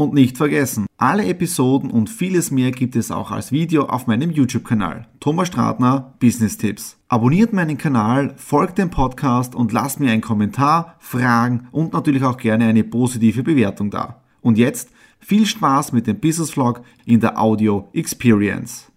[0.00, 4.30] Und nicht vergessen, alle Episoden und vieles mehr gibt es auch als Video auf meinem
[4.30, 5.06] YouTube-Kanal.
[5.20, 6.96] Thomas Stratner Business Tipps.
[7.08, 12.38] Abonniert meinen Kanal, folgt dem Podcast und lasst mir einen Kommentar, Fragen und natürlich auch
[12.38, 14.22] gerne eine positive Bewertung da.
[14.40, 18.90] Und jetzt viel Spaß mit dem Business Vlog in der Audio Experience.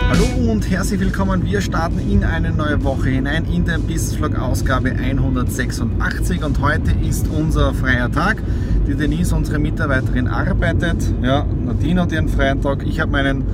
[0.00, 1.44] Hallo und herzlich willkommen.
[1.44, 6.92] Wir starten in eine neue Woche hinein in der Business Vlog Ausgabe 186 und heute
[7.06, 8.42] ist unser freier Tag.
[8.86, 10.96] Die Denise, unsere Mitarbeiterin, arbeitet.
[11.22, 12.84] Ja, Nadine hat ihren freien Tag.
[12.86, 13.44] Ich habe meinen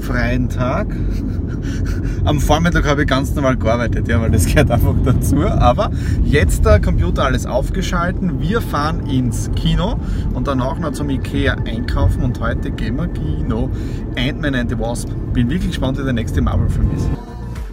[0.00, 0.88] freien Tag.
[2.24, 5.46] Am Vormittag habe ich ganz normal gearbeitet, ja, weil das gehört einfach dazu.
[5.46, 5.90] Aber
[6.24, 8.40] jetzt der Computer alles aufgeschalten.
[8.40, 9.98] Wir fahren ins Kino
[10.34, 13.70] und danach noch zum Ikea einkaufen und heute gehen wir Kino.
[14.16, 15.08] Ant-Man and the Wasp.
[15.32, 17.08] Bin wirklich gespannt, wie der nächste Marvel-Film ist.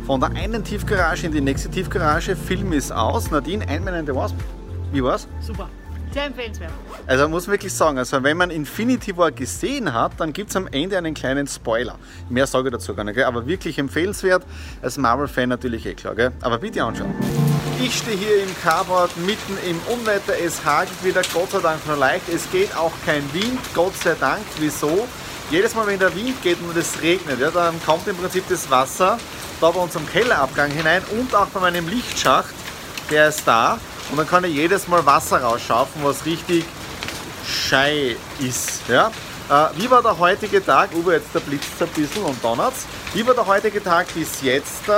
[0.06, 2.36] Von der einen Tiefgarage in die nächste Tiefgarage.
[2.36, 3.32] Film ist aus.
[3.32, 4.36] Nadine, Ant-Man and the Wasp.
[4.94, 5.28] Wie war's?
[5.42, 5.68] Super.
[6.16, 6.72] Sehr empfehlenswert.
[7.08, 10.56] Also man muss wirklich sagen, also wenn man Infinity War gesehen hat, dann gibt es
[10.56, 12.00] am Ende einen kleinen Spoiler.
[12.30, 14.46] Mehr sage ich dazu gar nicht, aber wirklich empfehlenswert.
[14.82, 16.32] Als Marvel-Fan natürlich eh klar, gell?
[16.40, 17.14] aber bitte anschauen.
[17.84, 21.98] Ich stehe hier im Carport mitten im Unwetter, es hagelt wieder, Gott sei Dank nur
[21.98, 22.30] leicht.
[22.30, 24.46] Es geht auch kein Wind, Gott sei Dank.
[24.60, 25.10] Wieso?
[25.52, 28.72] Jedes Mal, wenn der Wind geht und es regnet, ja, dann kommt im Prinzip das
[28.72, 29.18] Wasser
[29.60, 32.56] da bei unserem Kellerabgang hinein und auch bei meinem Lichtschacht,
[33.12, 33.78] der ist da.
[34.12, 36.66] Und dann kann ich jedes Mal Wasser rausschaufen, was richtig
[37.46, 38.82] schei ist.
[38.88, 39.12] Ja?
[39.50, 40.90] Äh, wie war der heutige Tag?
[40.96, 42.86] Uwe, jetzt der blitzt ein bisschen und donnert's.
[43.14, 44.88] Wie war der heutige Tag bis jetzt?
[44.88, 44.92] Äh,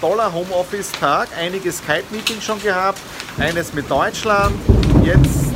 [0.00, 2.98] toller Homeoffice-Tag, einige Skype-Meetings schon gehabt,
[3.38, 4.54] eines mit Deutschland,
[5.02, 5.55] jetzt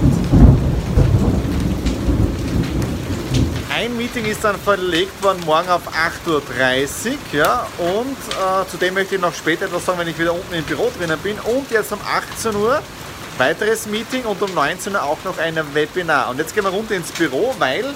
[3.80, 7.14] ein Meeting ist dann verlegt worden morgen auf 8.30 Uhr.
[7.32, 10.64] Ja, und äh, zudem möchte ich noch später etwas sagen, wenn ich wieder unten im
[10.64, 11.38] Büro drinnen bin.
[11.40, 11.98] Und jetzt um
[12.36, 12.82] 18 Uhr
[13.38, 16.28] weiteres Meeting und um 19 Uhr auch noch ein Webinar.
[16.28, 17.86] Und jetzt gehen wir runter ins Büro, weil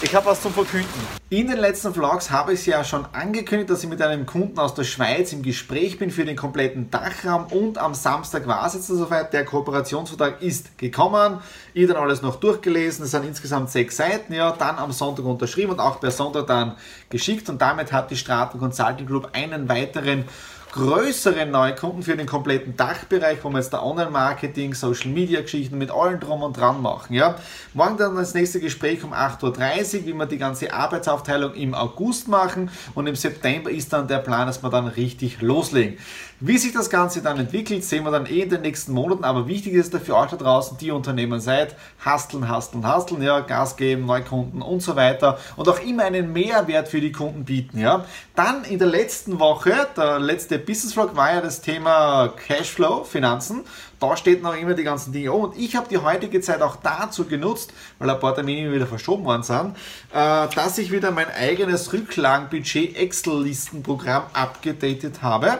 [0.00, 0.88] ich habe was zum Verkünden.
[1.30, 4.58] In den letzten Vlogs habe ich es ja schon angekündigt, dass ich mit einem Kunden
[4.58, 8.74] aus der Schweiz im Gespräch bin für den kompletten Dachraum und am Samstag war es
[8.74, 9.32] jetzt soweit.
[9.32, 11.40] Der Kooperationsvertrag ist gekommen.
[11.74, 13.04] Ich dann alles noch durchgelesen.
[13.04, 14.32] Es sind insgesamt sechs Seiten.
[14.32, 16.76] Ja, dann am Sonntag unterschrieben und auch per Sonntag dann
[17.10, 17.48] geschickt.
[17.48, 20.24] Und damit hat die Straten Consulting Group einen weiteren
[20.72, 26.42] größeren Neukunden für den kompletten Dachbereich, wo wir jetzt da Online-Marketing, Social-Media-Geschichten mit allen drum
[26.42, 27.14] und dran machen.
[27.14, 27.36] Ja.
[27.72, 32.28] Morgen dann das nächste Gespräch um 8.30 Uhr, wie wir die ganze Arbeitsaufteilung im August
[32.28, 35.98] machen und im September ist dann der Plan, dass wir dann richtig loslegen.
[36.40, 39.48] Wie sich das Ganze dann entwickelt, sehen wir dann eh in den nächsten Monaten, aber
[39.48, 41.74] wichtig ist dafür euch da draußen, die Unternehmen seid,
[42.04, 46.86] hasteln, hasteln, hasteln, ja, Gas geben, Neukunden und so weiter und auch immer einen Mehrwert
[46.86, 48.04] für die Kunden bieten, ja.
[48.36, 53.64] Dann in der letzten Woche, der letzte Business Vlog war ja das Thema Cashflow, Finanzen
[54.00, 55.32] da steht noch immer die ganzen Dinge.
[55.32, 58.86] Oh, und ich habe die heutige Zeit auch dazu genutzt, weil ein paar Termine wieder
[58.86, 59.76] verschoben worden sind,
[60.12, 65.58] äh, dass ich wieder mein eigenes Rücklagenbudget Excel-Listenprogramm abgedatet habe.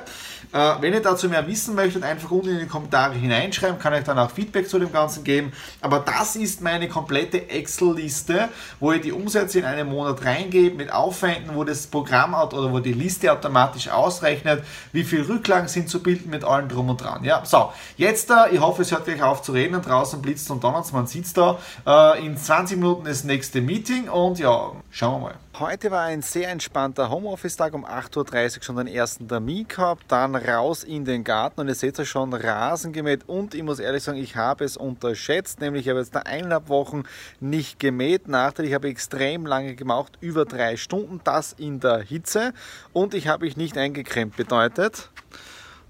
[0.53, 4.05] Äh, wenn ihr dazu mehr wissen möchtet, einfach unten in die Kommentare hineinschreiben, kann ich
[4.05, 5.53] dann auch Feedback zu dem Ganzen geben.
[5.83, 8.49] Aber das ist meine komplette Excel-Liste,
[8.81, 12.79] wo ihr die Umsätze in einem Monat reingebe mit Aufwänden, wo das Programm oder wo
[12.79, 17.25] die Liste automatisch ausrechnet, wie viel Rücklagen sind zu bilden mit allem drum und dran.
[17.25, 19.81] Ja, so, jetzt da, ich hoffe, es hört gleich auf zu reden.
[19.81, 21.59] Draußen blitzt und donnert man es da.
[21.87, 25.35] Äh, in 20 Minuten das nächste Meeting und ja, schauen wir mal.
[25.59, 27.75] Heute war ein sehr entspannter Homeoffice-Tag.
[27.75, 31.75] Um 8.30 Uhr schon den ersten Termin gehabt, dann raus in den Garten und ihr
[31.75, 35.87] seht ja schon Rasen gemäht und ich muss ehrlich sagen, ich habe es unterschätzt, nämlich
[35.87, 37.03] ich habe jetzt da eineinhalb Wochen
[37.41, 38.23] nicht gemäht.
[38.29, 42.53] Habe ich extrem lange gemacht, über drei Stunden, das in der Hitze
[42.93, 44.37] und ich habe mich nicht eingecremt.
[44.37, 45.11] Bedeutet,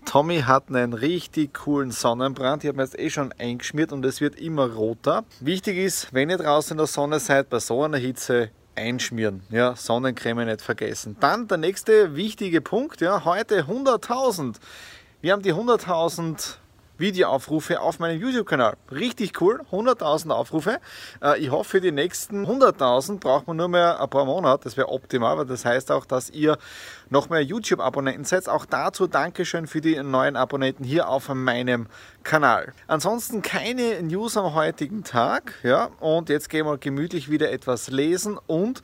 [0.04, 2.64] Tommy hat einen richtig coolen Sonnenbrand.
[2.64, 5.24] Ich habe mir jetzt eh schon eingeschmiert und es wird immer roter.
[5.40, 9.42] Wichtig ist, wenn ihr draußen in der Sonne seid, bei so einer Hitze einschmieren.
[9.50, 11.16] Ja, Sonnencreme nicht vergessen.
[11.20, 14.56] Dann der nächste wichtige Punkt, ja, heute 100.000.
[15.20, 16.56] Wir haben die 100.000
[16.98, 18.76] Videoaufrufe auf meinem YouTube-Kanal.
[18.90, 20.78] Richtig cool, 100.000 Aufrufe.
[21.22, 24.64] Äh, ich hoffe, für die nächsten 100.000 braucht man nur mehr ein paar Monate.
[24.64, 26.58] Das wäre optimal, weil das heißt auch, dass ihr
[27.10, 28.48] noch mehr YouTube-Abonnenten seid.
[28.48, 31.86] Auch dazu Dankeschön für die neuen Abonnenten hier auf meinem
[32.22, 32.72] Kanal.
[32.86, 35.54] Ansonsten keine News am heutigen Tag.
[35.62, 38.82] Ja, und jetzt gehen wir gemütlich wieder etwas lesen und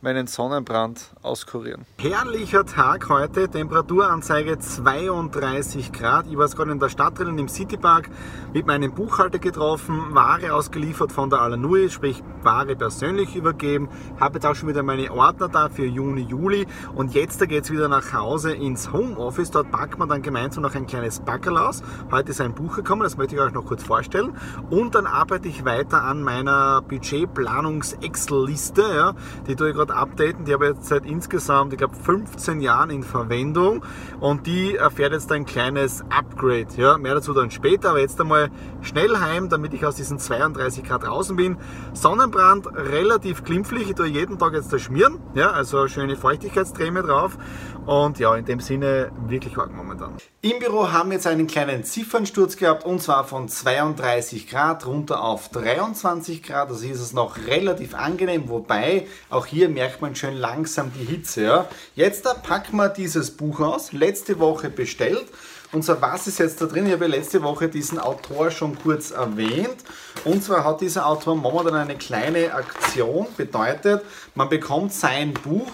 [0.00, 1.86] meinen Sonnenbrand auskurieren.
[1.98, 6.26] Herrlicher Tag heute, Temperaturanzeige 32 Grad.
[6.26, 8.10] Ich war gerade in der Stadt drinnen im Citypark
[8.52, 13.88] mit meinem Buchhalter getroffen, Ware ausgeliefert von der Alanui, sprich Ware persönlich übergeben.
[14.20, 17.70] Habe jetzt auch schon wieder meine Ordner da für Juni, Juli und jetzt geht es
[17.70, 19.50] wieder nach Hause ins Homeoffice.
[19.50, 21.82] Dort packt man dann gemeinsam noch ein kleines Backerl aus.
[22.10, 24.36] Heute ist ein Buch gekommen, das möchte ich euch noch kurz vorstellen.
[24.70, 28.82] Und dann arbeite ich weiter an meiner Budgetplanungs-Excel-Liste.
[28.94, 29.14] Ja.
[29.46, 30.44] Die tue ich gerade gerade updaten.
[30.44, 33.84] Die habe ich jetzt seit insgesamt, ich glaube, 15 Jahren in Verwendung
[34.20, 36.66] und die erfährt jetzt ein kleines Upgrade.
[36.76, 38.50] Ja, mehr dazu dann später, aber jetzt einmal
[38.82, 41.56] schnell heim, damit ich aus diesen 32 Grad draußen bin.
[41.92, 43.88] Sonnenbrand relativ glimpflich.
[43.88, 45.18] Ich tue jeden Tag jetzt das schmieren.
[45.34, 47.38] Ja, also schöne Feuchtigkeitscreme drauf
[47.86, 50.14] und ja, in dem Sinne wirklich arg momentan.
[50.42, 55.22] Im Büro haben wir jetzt einen kleinen Ziffernsturz gehabt und zwar von 32 Grad runter
[55.22, 56.68] auf 23 Grad.
[56.68, 61.42] Also ist es noch relativ angenehm, wobei auch hier merkt man schön langsam die Hitze.
[61.42, 61.68] Ja.
[61.94, 65.26] Jetzt da packen wir dieses Buch aus, letzte Woche bestellt.
[65.70, 66.86] Und zwar, was ist jetzt da drin?
[66.86, 69.76] Ich habe ja letzte Woche diesen Autor schon kurz erwähnt.
[70.24, 73.26] Und zwar hat dieser Autor momentan eine kleine Aktion.
[73.36, 74.02] Bedeutet,
[74.34, 75.70] man bekommt sein Buch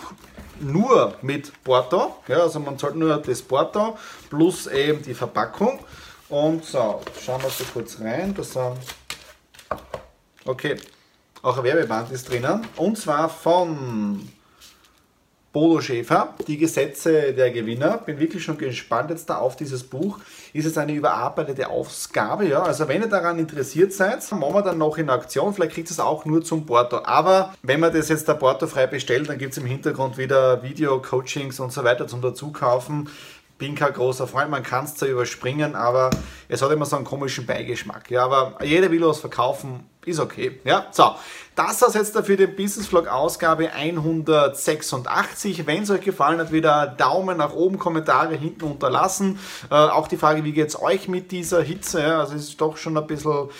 [0.58, 2.16] nur mit Porto.
[2.26, 3.96] Ja, also man zahlt nur das Porto
[4.30, 5.78] plus eben die Verpackung.
[6.28, 8.34] Und so, schauen wir so kurz rein.
[8.34, 8.78] Da sind,
[10.44, 10.76] okay,
[11.42, 12.66] auch ein Werbeband ist drinnen.
[12.76, 14.28] Und zwar von
[15.52, 17.98] Bodo Schäfer, die Gesetze der Gewinner.
[17.98, 20.18] Bin wirklich schon gespannt jetzt da auf dieses Buch.
[20.54, 22.62] Ist jetzt eine überarbeitete Ausgabe, ja.
[22.62, 25.52] Also wenn ihr daran interessiert seid, machen wir dann noch in Aktion.
[25.52, 27.00] Vielleicht kriegt ihr es auch nur zum Porto.
[27.04, 31.60] Aber wenn man das jetzt da portofrei bestellt, dann gibt es im Hintergrund wieder Video-Coachings
[31.60, 33.10] und so weiter zum Dazukaufen
[33.58, 36.10] bin kein großer Freund, man kann es zwar überspringen, aber
[36.48, 38.10] es hat immer so einen komischen Beigeschmack.
[38.10, 40.60] Ja, aber jeder will was verkaufen, ist okay.
[40.64, 41.14] Ja, so.
[41.54, 45.66] Das war jetzt dafür die Business Vlog Ausgabe 186.
[45.66, 49.38] Wenn es euch gefallen hat, wieder Daumen nach oben, Kommentare hinten unterlassen.
[49.70, 52.00] Äh, auch die Frage, wie geht es euch mit dieser Hitze?
[52.00, 53.50] Ja, also ist doch schon ein bisschen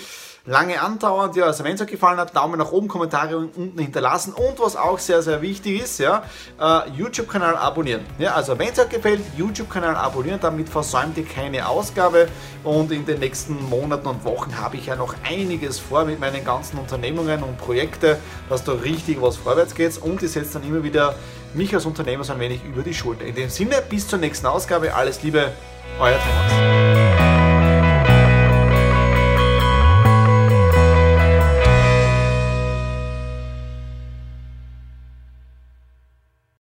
[0.44, 1.36] lange andauernd.
[1.36, 4.76] Ja, also wenn es euch gefallen hat, Daumen nach oben, Kommentare unten hinterlassen und was
[4.76, 6.24] auch sehr, sehr wichtig ist, ja,
[6.60, 8.04] äh, YouTube-Kanal abonnieren.
[8.18, 12.28] Ja, also wenn es euch gefällt, YouTube-Kanal abonnieren, damit versäumt ihr keine Ausgabe
[12.64, 16.44] und in den nächsten Monaten und Wochen habe ich ja noch einiges vor mit meinen
[16.44, 18.16] ganzen Unternehmungen und Projekten,
[18.48, 21.14] dass da richtig was vorwärts geht und ich setze dann immer wieder
[21.54, 23.24] mich als Unternehmer so ein wenig über die Schulter.
[23.24, 25.52] In dem Sinne, bis zur nächsten Ausgabe, alles Liebe,
[26.00, 27.11] euer Thomas.